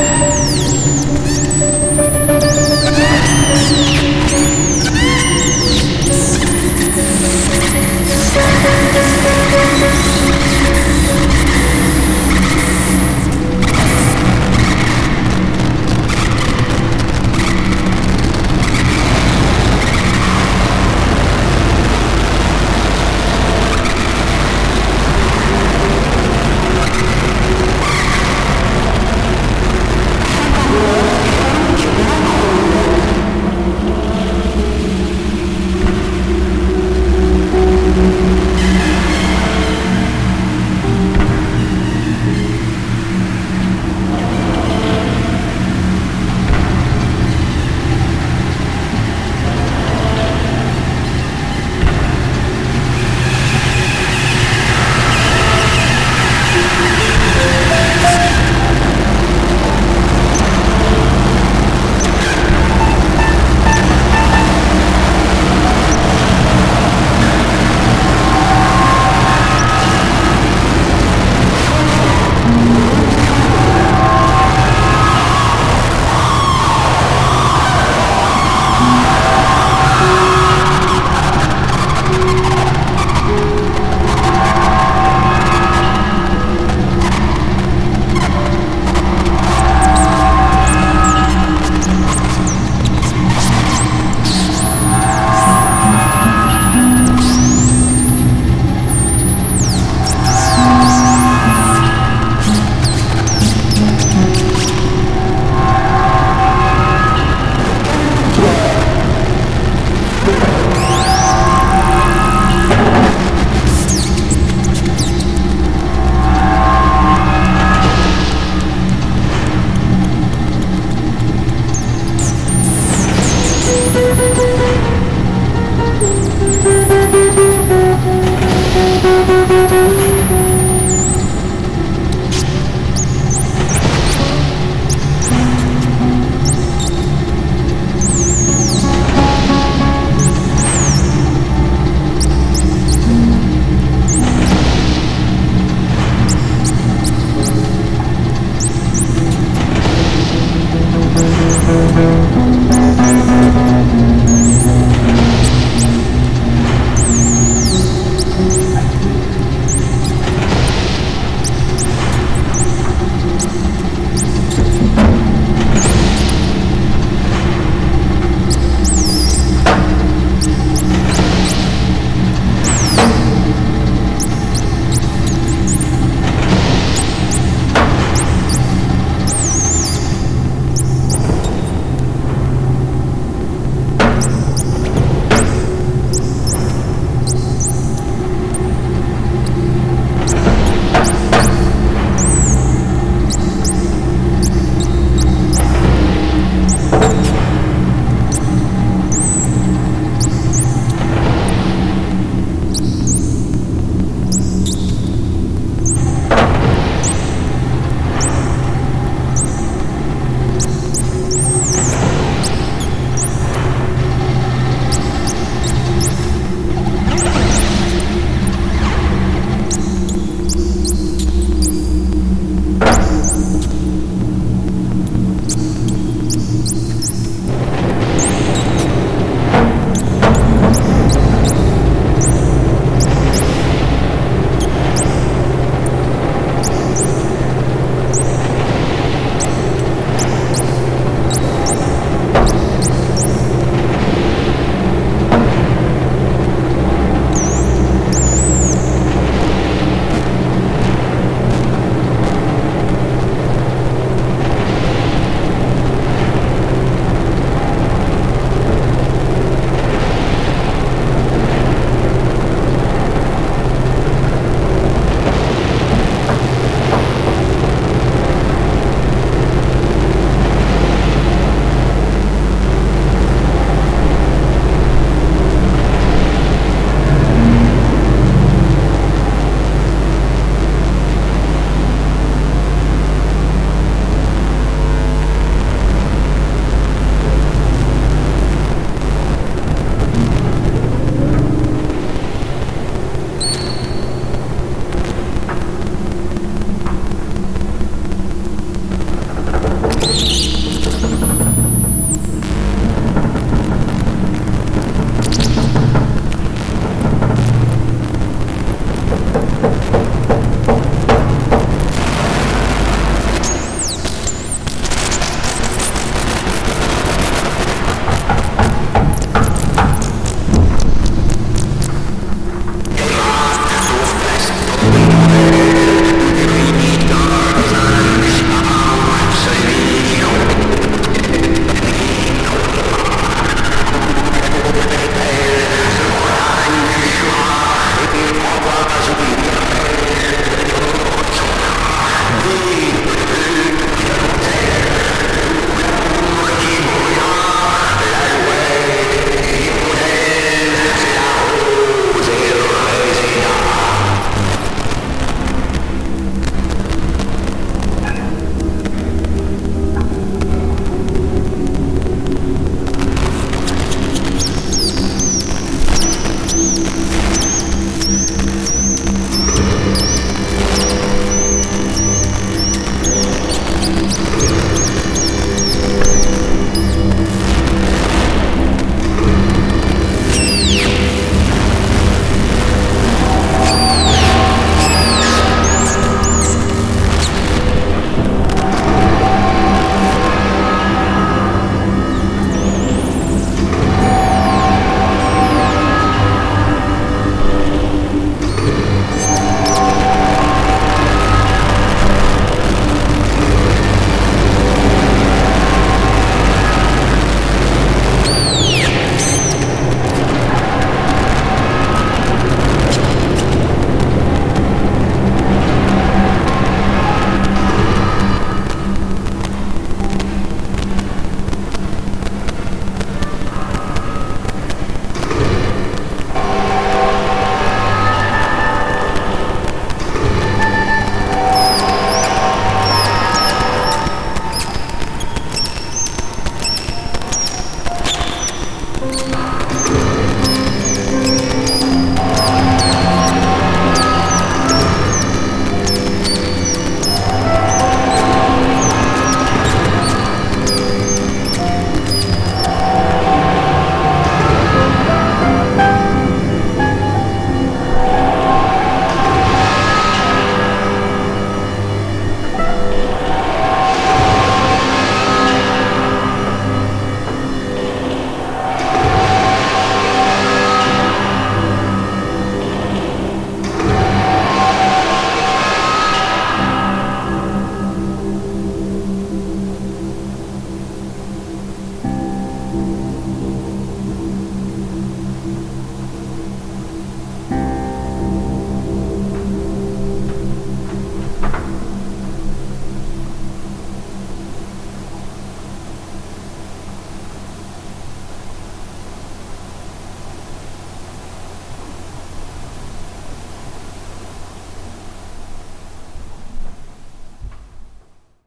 [0.00, 0.49] you